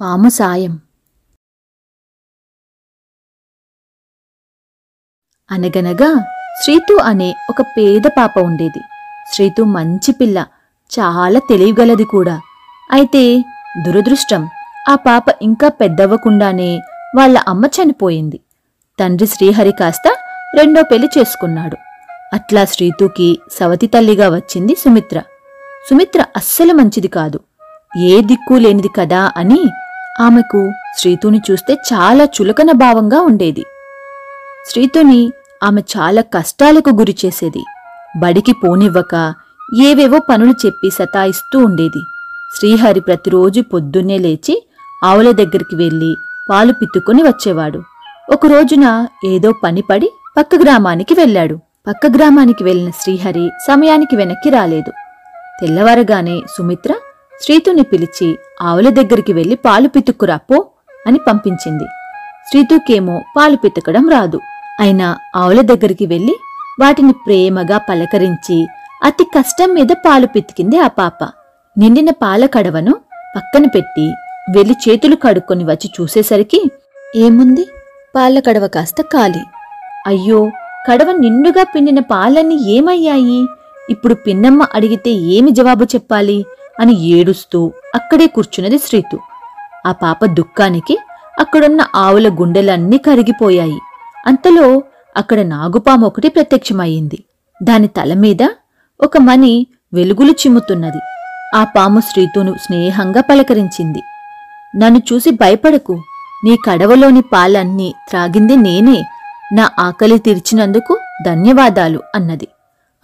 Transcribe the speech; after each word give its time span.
పాము 0.00 0.28
సాయం. 0.28 0.80
అనగనగా 5.50 6.24
శ్రీతు 6.62 6.94
అనే 6.94 7.34
ఒక 7.50 7.60
పేద 7.60 8.02
పాప 8.18 8.38
ఉండేది. 8.38 8.80
శ్రీతు 9.34 9.62
మంచి 9.62 10.12
పిల్ల 10.12 10.46
చాలా 10.98 11.38
తెలివిగలది 11.38 12.04
కూడా. 12.04 12.40
అయితే 12.92 13.44
దురదృష్టం 13.86 14.48
ఆ 14.88 14.94
పాప 14.94 15.24
ఇంకా 15.42 15.68
పెద్దవ్వకుండానే 15.68 16.80
వాళ్ళ 17.16 17.38
అమ్మ 17.38 17.66
చనిపోయింది. 17.66 18.40
తండ్రి 19.00 19.26
శ్రీహరి 19.26 19.72
కాస్త 19.72 20.16
రెండో 20.58 20.82
పెళ్ళి 20.82 21.08
చేసుకున్నాడు. 21.18 21.76
అట్లా 22.34 22.64
శ్రీతుకి 22.64 23.38
సవతి 23.52 23.86
తల్లిగా 23.86 24.28
వచ్చింది 24.28 24.74
సుమిత్ర. 24.74 25.20
సుమిత్ర 25.90 26.24
అస్సలు 26.36 26.72
మంచిది 26.72 27.08
కాదు. 27.08 27.40
ఏ 27.98 28.22
దిక్కు 28.22 28.54
లేనిది 28.54 28.88
కదా 28.88 29.32
అని 29.36 29.64
ఆమెకు 30.20 30.72
శ్రీతుని 30.98 31.40
చూస్తే 31.50 31.74
చాలా 31.74 32.24
చులకన 32.24 32.72
భావంగా 32.72 33.20
ఉండేది. 33.20 33.64
శ్రీతుని 34.70 35.32
ఆమె 35.62 35.82
చాలా 35.96 36.22
కష్టాలకు 36.22 36.90
గురి 36.90 37.16
చేసేది. 37.24 37.62
బడికి 38.18 38.52
పోనివ్వక 38.52 39.34
ఏవేవో 39.80 40.18
పనులు 40.30 40.54
చెప్పి 40.66 40.90
సతాయిస్తూ 40.90 41.58
ఉండేది. 41.58 42.02
శ్రీహరి 42.58 43.00
ప్రతిరోజు 43.00 43.60
పొద్దున్నే 43.60 44.18
లేచి 44.18 44.66
ఆవుల 45.04 45.30
దగ్గరికి 45.30 45.76
వెళ్ళి 45.76 46.16
పాలు 46.50 46.72
పిత్తుకొని 46.72 47.22
వచ్చేవాడు. 47.22 47.82
ఒక 48.32 48.46
రోజున 48.46 49.06
ఏదో 49.24 49.52
పనిపడి 49.64 50.10
పక్క 50.36 50.54
గ్రామానికి 50.54 51.14
వెళ్ళాడు. 51.14 51.58
పక్క 51.88 52.06
గ్రామానికి 52.06 52.64
వెళ్ళిన 52.64 52.90
శ్రీహరి 52.90 53.50
సమయానికి 53.68 54.16
వెనక్కి 54.16 54.50
రాలేదు. 54.50 54.90
తెల్లవారగానే 55.60 56.42
సుమిత్ర 56.58 56.94
శ్రీతుని 57.42 57.82
పిలిచి 57.82 58.38
ఆవుల 58.62 58.88
దగ్గరికి 58.88 59.32
వెళ్ళి 59.32 59.56
పాలు 59.56 59.88
పితుక్కురాపో 59.88 60.66
అని 61.06 61.18
పంపించింది. 61.18 61.84
శ్రీతుకేమో 62.50 63.20
పాలు 63.36 63.56
పితకడం 63.56 64.08
రాదు. 64.08 64.40
అయినా 64.80 65.16
ఆవుల 65.36 65.60
దగ్గరికి 65.60 66.06
వెళ్ళి 66.06 66.34
వాటిని 66.80 67.12
ప్రేమగా 67.12 67.78
పలకరించి 67.78 68.66
అతి 69.04 69.24
కష్టం 69.24 69.74
మీద 69.74 69.86
పాలు 70.06 70.26
పితికింది 70.26 70.78
ఆ 70.78 70.86
పాప. 70.86 71.24
నిండిన 71.78 72.10
పాల 72.10 72.46
కడవను 72.46 72.94
పక్కన 73.36 73.66
పెట్టి 73.66 74.12
వెళ్ళి 74.56 74.74
చేతులు 74.88 75.16
కడుక్కొని 75.16 75.64
వచ్చి 75.64 75.90
చూసేసరికి 76.00 76.70
ఏముంది? 77.16 77.66
పాల 78.16 78.38
కడవ 78.38 78.66
కాస్త 78.66 79.02
ఖాళీ. 79.02 79.42
అయ్యో 80.06 80.50
కడవ 80.90 81.12
నిండుగా 81.12 81.62
పిండిన 81.62 82.00
పాలన్నీ 82.00 82.58
ఏమయ్యాయి? 82.68 83.46
ఇప్పుడు 83.90 84.14
పిన్నమ్మ 84.14 84.66
అడిగితే 84.74 85.10
ఏమి 85.10 85.50
జవాబు 85.50 85.84
చెప్పాలి? 85.84 86.44
అని 86.80 87.06
ఏడుస్తూ 87.06 87.72
అక్కడే 87.94 88.26
కూర్చున్నది 88.26 88.78
శ్రీతు. 88.78 89.18
ఆ 89.86 89.92
పాప 89.92 90.24
దుఃఖానికి 90.24 90.98
అక్కడున్న 91.40 91.86
ఆవుల 91.94 92.28
గుండెలన్నీ 92.28 92.98
కరిగిపోయాయి. 92.98 93.78
అంతలో 94.26 94.82
అక్కడ 95.16 95.40
నాగుపాము 95.40 96.06
ఒకటి 96.06 96.28
ప్రత్యక్షమయ్యింది. 96.28 97.24
దాని 97.62 97.86
తల 97.86 98.14
మీద 98.14 98.48
ఒక 99.00 99.18
మణి 99.18 99.66
వెలుగులు 99.94 100.32
చిమ్ముతున్నది. 100.32 100.98
ఆ 101.56 101.64
పాము 101.64 102.00
శ్రీతును 102.00 102.54
స్నేహంగా 102.62 103.20
పలకరించింది. 103.20 104.02
నన్ను 104.76 105.02
చూసి 105.12 105.30
భయపడకు. 105.30 106.02
నీ 106.44 106.56
కడవలోని 106.56 107.20
పాలన్నీ 107.20 107.94
త్రాగింది 108.08 108.56
నేనే. 108.56 109.04
నా 109.52 109.70
ఆకలి 109.78 110.18
తీర్చినందుకు 110.18 110.98
ధన్యవాదాలు 111.26 112.00
అన్నది. 112.14 112.48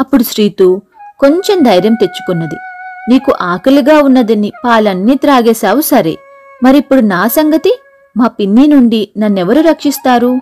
అప్పుడు 0.01 0.23
శ్రీతు 0.23 0.83
కొంచెం 1.21 1.63
ధైర్యం 1.63 1.95
తెచ్చుకున్నది. 1.95 2.57
నీకు 3.09 3.33
ఆకలిగా 3.41 4.03
ఉన్నదని 4.03 4.53
పాలన్నీ 4.65 5.15
త్రాగేశావు 5.15 5.81
సరే. 5.81 6.19
మరిప్పుడు 6.63 7.01
నా 7.01 7.29
సంగతి? 7.29 7.81
మా 8.17 8.27
పిన్ని 8.27 8.67
నుండి 8.67 9.09
నన్నెవరు 9.19 9.61
రక్షిస్తారు? 9.61 10.41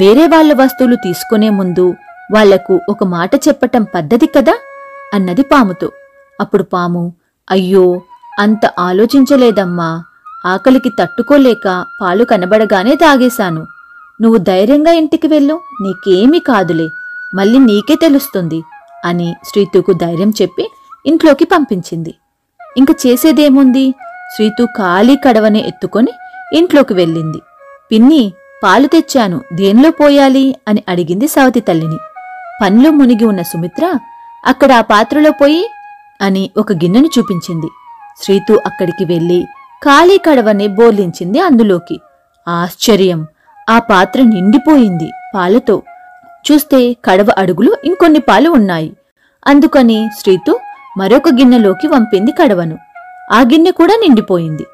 వేరే 0.00 0.26
వాళ్ళ 0.26 0.62
వస్తువులు 0.62 0.94
తీసుకునే 0.94 1.50
ముందు 1.50 1.94
వాళ్ళకు 2.32 2.80
ఒక 2.88 3.04
మాట 3.04 3.34
చెప్పటం 3.34 3.86
పద్ధతి 3.94 4.26
కదా? 4.26 4.54
అన్నది 5.14 5.42
పాముతో. 5.42 5.92
అప్పుడు 6.40 6.62
పాము 6.62 7.14
అయ్యో 7.50 8.00
అంత 8.40 8.60
ఆలోచించలేదమ్మా. 8.78 10.02
ఆకలికి 10.46 10.88
తట్టుకోలేక 10.88 11.84
పాలు 12.02 12.24
కనబడగానే 12.24 12.94
తాగేశాను. 12.94 13.66
నువ్వు 14.22 14.38
ధైర్యంగా 14.38 14.92
ఇంటికి 14.92 15.26
వెళ్ళు 15.26 15.60
నీకేమీ 15.82 16.38
కాదులే. 16.38 16.88
మళ్ళీ 17.34 17.58
నీకే 17.58 17.94
తెలుస్తుంది 17.94 18.62
అని 19.04 19.36
శ్రీతుకు 19.44 19.92
ధైర్యం 19.92 20.32
చెప్పి 20.42 20.70
ఇంట్లోకి 21.06 21.44
పంపించింది. 21.44 22.14
ఇంక 22.76 22.90
చేసేదేముంది? 23.06 23.94
శ్రీతు 24.34 24.64
ఖాళీ 24.64 25.16
కడవనే 25.16 25.60
ఎత్తుకొని 25.60 26.12
ఇంట్లోకి 26.56 26.94
వెళ్ళింది. 26.94 27.38
పిన్ని 27.92 28.32
పాలు 28.64 28.86
తెచ్చాను 28.86 29.40
దేనిలో 29.52 29.90
పోయాలి? 29.90 30.56
అని 30.68 30.84
అడిగింది 30.88 31.28
సవతి 31.28 31.60
తల్లిని. 31.60 31.98
పనిలో 32.62 32.90
మునిగి 32.90 33.24
ఉన్న 33.24 33.42
సుమిత్ర 33.42 33.94
అక్కడ 34.46 34.72
ఆ 34.72 34.80
పాత్రలో 34.80 35.30
పోయి? 35.30 35.68
అని 36.20 36.50
ఒక 36.56 36.72
గిన్నెను 36.72 37.10
చూపించింది. 37.18 37.68
శ్రీతు 38.22 38.60
అక్కడికి 38.66 39.04
వెళ్ళి 39.04 39.44
ఖాళీ 39.84 40.18
కడవని 40.18 40.68
బోర్లించింది 40.68 41.40
అందులోకి. 41.40 42.00
ఆశ్చర్యం! 42.48 43.26
ఆ 43.70 43.78
పాత్ర 43.78 44.20
నిండిపోయింది 44.22 45.08
పాలతో. 45.34 45.82
చూస్తే 46.46 46.92
కడవ 47.04 47.26
అడుగులు 47.38 47.76
ఇంకొన్ని 47.84 48.18
పాలు 48.18 48.50
ఉన్నాయి. 48.50 48.96
అందుకని 49.46 50.08
శ్రీతు 50.20 50.52
మరొక 50.98 51.28
గిన్నెలోకి 51.28 51.86
వంపింది 51.86 52.32
కడవను. 52.32 52.78
ఆ 53.32 53.40
గిన్నె 53.40 53.70
కూడా 53.70 53.94
నిండిపోయింది. 53.94 54.66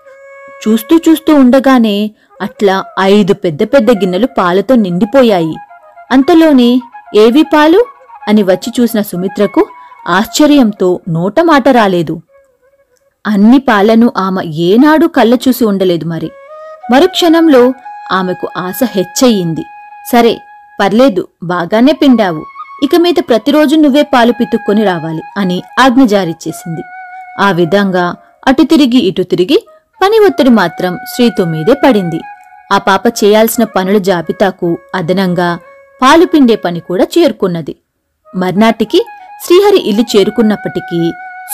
చూస్తూ 0.69 0.99
చూస్తూ 1.09 1.35
ఉండగానే 1.35 2.11
అట్లా 2.43 2.85
ఐదు 3.01 3.35
పెద్ద 3.35 3.63
పెద్ద 3.63 3.91
గిన్నెలు 3.91 4.29
పాలతో 4.39 4.75
నిండిపోయాయి. 4.75 5.55
అంతలోనే 6.11 6.81
ఏవి 7.17 7.43
పాలు? 7.43 7.85
అని 8.29 8.43
వచ్చి 8.43 8.73
చూసిన 8.81 9.01
సుమిత్రకు 9.01 9.67
ఆశ్చర్యంతో 10.09 11.01
నోట 11.09 11.41
మాట 11.41 11.69
రాలేదు. 11.69 12.23
అన్ని 13.27 13.59
పాలను 13.59 14.13
ఆమె 14.17 14.43
ఏనాడు 14.45 15.07
కళ్ళ 15.07 15.35
చూసి 15.49 15.65
ఉండలేదు 15.65 16.05
మరి. 16.05 16.31
మరుక్షణంలో 16.93 17.73
ఆమెకు 18.13 18.49
ఆశ 18.57 18.81
హెచ్చయింది 18.85 19.63
సరే 20.13 20.39
పర్లేదు 20.81 21.29
బాగానే 21.43 21.93
పిండావు. 21.93 22.45
ఇక 22.83 22.97
మీద 22.97 23.15
ప్రతిరోజు 23.29 23.77
నువ్వే 23.77 24.03
పాలు 24.03 24.33
పితుక్కొని 24.33 24.85
రావాలి 24.85 25.23
అని 25.37 25.63
ఆజ్ఞ 25.79 26.05
జారీచేసింది 26.05 26.83
ఆ 27.41 27.51
విధంగా 27.51 28.05
అటు 28.49 28.63
తిరిగి 28.63 28.99
ఇటు 28.99 29.23
తిరిగి 29.23 29.59
పని 30.03 30.19
ఒత్తిడి 30.19 30.51
మాత్రం 30.51 30.99
శ్రీతు 31.15 31.43
మీదే 31.43 31.75
పడింది. 31.85 32.21
ఆ 32.73 32.79
పాప 32.79 33.03
చేయాల్సిన 33.21 33.65
పనుల 33.65 33.99
జాబితాకు 33.99 34.79
అదనంగా 34.95 35.59
పాలు 36.03 36.25
పిండే 36.25 36.57
పని 36.57 36.81
కూడా 36.81 37.05
చేరుకున్నది. 37.05 37.75
మర్నాటికి 38.35 39.01
శ్రీహరి 39.45 39.81
ఇల్లు 39.91 40.05
చేరుకున్నప్పటికీ 40.17 41.01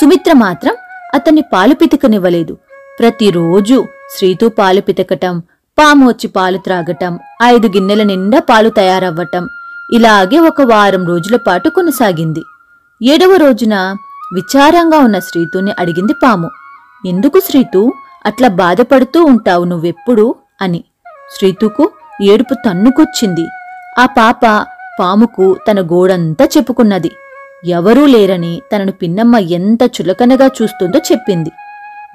సుమిత్ర 0.00 0.32
మాత్రం 0.32 0.74
అతన్ని 1.14 1.42
పాలు 1.52 1.74
పితకనివ్వలేదు. 1.74 2.54
ప్రతిరోజు 3.00 3.84
శ్రీతు 4.16 4.46
పాలు 4.58 4.80
పితకటం 4.80 5.42
పాము 5.78 6.04
వచ్చి 6.08 6.28
పాలు 6.28 6.58
త్రాగటం 6.58 7.14
ఐదు 7.44 7.66
గిన్నెల 7.66 8.02
నిండా 8.02 8.38
పాలు 8.40 8.68
తయారవ్వటం 8.68 9.44
ఇలాగే 9.92 10.38
ఒక 10.38 10.62
వారం 10.62 11.06
రోజుల 11.06 11.36
పాటు 11.36 11.68
కొనసాగింది. 11.68 12.42
ఏడవ 13.02 13.36
రోజున 13.36 13.96
విచారంగా 14.34 14.98
ఉన్న 14.98 15.18
శ్రీతుని 15.18 15.72
అడిగింది 15.78 16.12
పాము 16.22 16.50
ఎందుకు 17.06 17.40
శ్రీతు? 17.40 17.92
అట్లా 18.26 18.48
బాధపడుతూ 18.48 19.24
ఉంటావు 19.24 19.64
నువ్వెప్పుడు? 19.64 20.34
అని. 20.62 20.84
శ్రీతుకు 21.38 21.90
ఏడుపు 22.22 22.54
తన్నుకొచ్చింది. 22.54 23.46
ఆ 23.98 24.06
పాప 24.06 24.66
పాముకు 25.00 25.56
తన 25.70 25.80
గోడంతా 25.80 26.48
చెప్పుకున్నది. 26.56 27.10
ఎవరూ 27.66 28.06
లేరని 28.06 28.62
తనను 28.72 28.92
పిన్నమ్మ 28.92 29.36
ఎంత 29.36 29.82
చులకనగా 29.82 30.50
చూస్తుందో 30.62 30.98
చెప్పింది. 30.98 31.50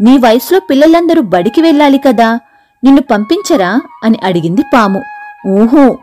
నీ 0.02 0.18
వయసులో 0.18 0.60
పిల్లలందరూ 0.60 1.22
బడికి 1.22 1.62
వెళ్ళాలి 1.62 1.98
కదా 1.98 2.40
నిన్ను 2.84 3.02
పంపించరా? 3.02 3.82
అని 4.04 4.20
అడిగింది 4.24 4.62
పాము. 4.62 5.02
ఊహూ 5.48 5.98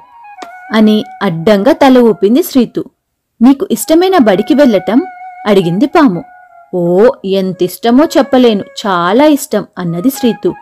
అని 0.74 1.04
అడ్డంగా 1.22 1.72
తల 1.72 1.98
ఊపింది 1.98 2.42
శ్రీతు. 2.42 2.84
నీకు 3.42 3.68
ఇష్టమైన 3.70 4.18
బడికి 4.18 4.54
వెళ్ళటం? 4.54 5.02
అడిగింది 5.46 5.86
పాము. 5.86 6.24
ఓ 6.74 7.10
ఎంతిష్టమో 7.24 8.04
చెప్పలేను. 8.04 8.64
చాలా 8.86 9.26
ఇష్టం 9.26 9.66
అన్నది 9.78 10.10
శ్రీతు. 10.10 10.54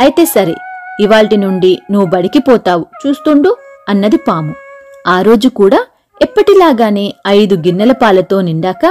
అయితే 0.00 0.24
సరే 0.24 0.54
ఇవాల్టి 1.00 1.36
నుండి 1.36 1.78
నువ్వు 1.90 2.08
బడికి 2.10 2.38
పోతావు. 2.38 2.86
చూస్తుండు 3.06 3.56
అన్నది 3.88 4.16
పాము. 4.16 4.54
ఆ 5.06 5.22
రోజు 5.22 5.48
కూడా 5.48 5.86
ఎప్పటిలాగానే 6.22 7.14
ఐదు 7.26 7.54
గిన్నెల 7.54 7.92
పాలతో 7.92 8.40
నిండాక 8.40 8.86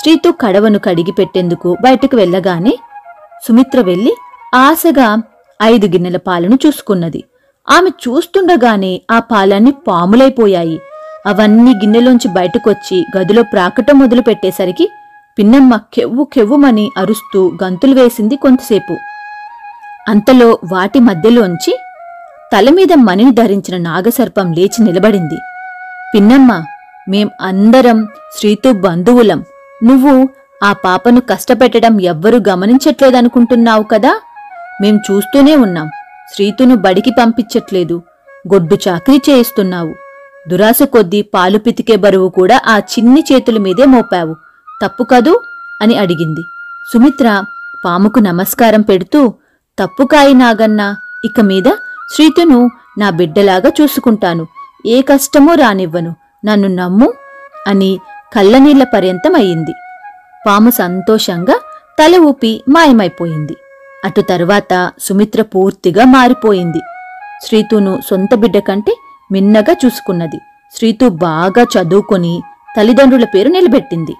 శ్రీతు 0.00 0.30
కడవను 0.30 0.78
కడిగి 0.78 1.12
పెట్టేందుకు 1.12 1.76
బయటకు 1.80 2.16
వెళ్ళగానే 2.16 2.78
సుమిత్ర 3.46 3.80
వెళ్ళి 3.80 4.14
ఆశగా 4.54 5.22
ఐదు 5.62 5.86
గిన్నెల 5.86 6.16
పాలను 6.16 6.58
చూసుకున్నది. 6.66 7.24
ఆమె 7.70 7.90
చూస్తుండగానే 7.90 9.00
ఆ 9.10 9.18
పాలన్నీ 9.18 9.74
పాములైపోయాయి. 9.88 10.80
అవన్నీ 11.26 11.70
గిన్నెలోంచి 11.70 12.28
బయటకొచ్చి 12.28 13.04
గదిలో 13.18 13.42
ప్రాకటం 13.42 13.98
మొదలు 13.98 14.22
పెట్టేసరికి 14.22 14.90
పిన్నమ్మ 15.38 15.80
కెవ్వు 15.94 16.24
కెవ్వుమని 16.24 16.90
అరుస్తూ 16.96 17.52
గంతులు 17.64 17.94
వేసింది 17.94 18.36
కొంతసేపు. 18.36 18.96
అంతలో 20.08 20.58
వాటి 20.72 21.00
మధ్యలోంచి 21.00 21.78
తలమీద 22.52 22.92
మణిని 22.94 23.30
ధరించిన 23.30 23.82
నాగసర్పం 23.82 24.52
లేచి 24.52 24.84
నిలబడింది. 24.84 25.36
పిన్నమ్మ 26.14 26.64
మేం 27.08 27.30
అందరం 27.40 28.08
శ్రీతు 28.38 28.72
బంధువులం. 28.72 29.44
నువ్వు 29.84 30.28
ఆ 30.64 30.72
పాపను 30.72 31.20
కష్టపెట్టడం 31.20 32.00
ఎవ్వరూ 32.00 32.40
గమనించట్లేదనుకుంటున్నావు 32.48 33.82
కదా? 33.82 34.20
మేం 34.82 35.00
చూస్తూనే 35.10 35.56
ఉన్నాం. 35.56 35.90
శ్రీతును 36.32 36.76
బడికి 36.76 37.10
పంపించట్లేదు. 37.20 38.02
గొడ్డు 38.52 38.78
చాకరీ 38.88 39.20
చేయిస్తున్నావు. 39.30 39.94
దురాశ 40.48 40.78
కొద్దీ 40.82 41.22
పాలు 41.22 41.58
పితికే 41.58 41.96
బరువు 41.96 42.28
కూడా 42.28 42.60
ఆ 42.66 42.78
చిన్ని 42.78 43.24
చేతుల 43.32 43.58
మీదే 43.58 43.84
మోపావు. 43.84 44.36
తప్పు 44.82 45.04
కదూ? 45.04 45.40
అని 45.82 45.98
అడిగింది. 45.98 46.40
సుమిత్ర 46.92 47.44
పాముకు 47.84 48.18
నమస్కారం 48.18 48.80
పెడుతూ 48.80 49.34
తప్పుకాయి 49.78 50.34
నాగన్నా 50.34 50.96
ఇక 51.24 51.40
మీద 51.40 51.64
శ్రీతును 52.14 52.70
నా 52.98 53.10
బిడ్డలాగా 53.10 53.72
చూసుకుంటాను. 53.80 54.46
ఏ 54.86 55.02
కష్టమూ 55.02 55.54
రానివ్వను. 55.54 56.16
నన్ను 56.44 56.68
నమ్ము 56.68 57.12
అని 57.66 58.00
కళ్ళనీళ్ళ 58.34 58.84
పర్యంతం 58.94 59.36
అయింది 59.36 59.72
పాము 60.46 60.70
సంతోషంగా 60.70 61.60
తల 61.98 62.16
ఊపి 62.16 62.64
మాయమైపోయింది. 62.68 63.56
అటు 64.04 64.20
తరువాత 64.20 64.90
సుమిత్ర 65.00 65.42
పూర్తిగా 65.42 66.04
మారిపోయింది. 66.04 66.80
శ్రీతును 67.46 67.92
సొంత 68.10 68.34
బిడ్డ 68.34 68.58
కంటే 68.58 68.92
మిన్నగా 69.32 69.74
చూసుకున్నది. 69.84 70.38
శ్రీతు 70.76 71.08
బాగా 71.08 71.62
చదువుకొని 71.74 72.42
తల్లిదండ్రుల 72.76 73.24
పేరు 73.24 73.48
నిలబెట్టింది. 73.48 74.14